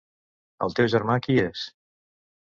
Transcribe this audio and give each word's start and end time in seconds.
El 0.67 0.71
teu 0.79 0.87
germà, 0.93 1.17
qui 1.27 1.35
és? 1.43 1.65